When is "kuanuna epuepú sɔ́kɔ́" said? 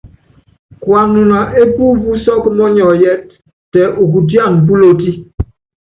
0.81-2.51